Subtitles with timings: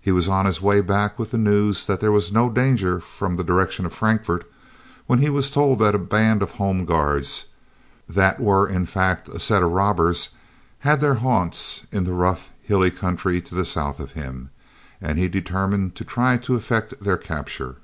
[0.00, 3.34] He was on his way back with the news that there was no danger from
[3.34, 4.50] the direction of Frankfort,
[5.06, 7.44] when he was told that a band of Home Guards,
[8.08, 10.30] that were in fact a set of robbers,
[10.78, 14.48] had their haunts in the rough, hilly country to the south of him,
[14.98, 17.76] and he determined to try to effect their capture.